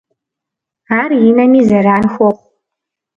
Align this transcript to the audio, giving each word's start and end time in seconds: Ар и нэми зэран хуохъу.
Ар 0.99 1.09
и 1.27 1.29
нэми 1.37 1.61
зэран 1.69 2.03
хуохъу. 2.13 2.43